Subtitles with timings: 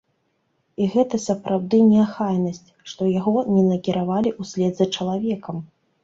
[0.83, 5.61] І гэта сапраўды неахайнасць, што яго не накіравалі ўслед за чалавекам.